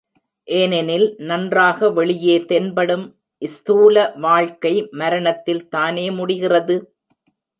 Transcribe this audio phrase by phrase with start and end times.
[0.47, 3.05] ஏனெனில், நன்றாக வெளியே தென்படும்
[3.41, 6.77] ஸ்தூல வாழ்க்கை மரணத்தில் தானே முடிகிறது!